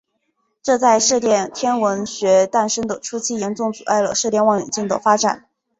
[0.63, 5.45] 这在射电天文学诞生的初期严重阻碍了射电望远镜的发展。